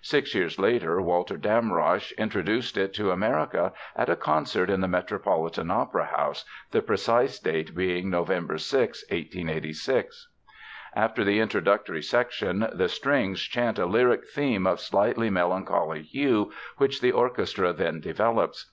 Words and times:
Six 0.00 0.32
years 0.32 0.60
later 0.60 1.00
Walter 1.02 1.36
Damrosch 1.36 2.12
introduced 2.16 2.76
it 2.78 2.94
to 2.94 3.10
America 3.10 3.72
at 3.96 4.08
a 4.08 4.14
concert 4.14 4.70
in 4.70 4.80
the 4.80 4.86
Metropolitan 4.86 5.72
Opera 5.72 6.04
House, 6.04 6.44
the 6.70 6.80
precise 6.80 7.40
date 7.40 7.74
being 7.74 8.08
November 8.08 8.58
6, 8.58 9.04
1886. 9.10 10.28
After 10.94 11.24
the 11.24 11.40
introductory 11.40 12.00
section, 12.00 12.68
the 12.72 12.88
strings 12.88 13.40
chant 13.40 13.76
a 13.80 13.86
lyric 13.86 14.28
theme 14.28 14.68
of 14.68 14.78
slightly 14.78 15.30
melancholy 15.30 16.02
hue, 16.02 16.52
which 16.76 17.00
the 17.00 17.10
orchestra 17.10 17.72
then 17.72 17.98
develops. 17.98 18.70